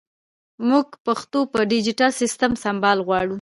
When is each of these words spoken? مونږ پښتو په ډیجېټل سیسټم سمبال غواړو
مونږ 0.67 0.87
پښتو 1.05 1.39
په 1.53 1.59
ډیجېټل 1.71 2.11
سیسټم 2.21 2.51
سمبال 2.63 2.97
غواړو 3.07 3.29